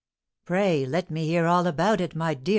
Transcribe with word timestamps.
"Pray 0.45 0.83
let 0.83 1.11
me 1.11 1.27
hear 1.27 1.45
all 1.45 1.67
about 1.67 2.01
it, 2.01 2.15
my 2.15 2.33
dear 2.33 2.49
M. 2.49 2.49